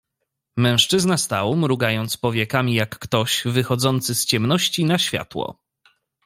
"Mężczyzna 0.57 1.17
stał, 1.17 1.55
mrugając 1.55 2.17
powiekami 2.17 2.75
jak 2.75 2.99
ktoś, 2.99 3.43
wychodzący 3.45 4.15
z 4.15 4.25
ciemności 4.25 4.85
na 4.85 4.97
światło." 4.99 5.59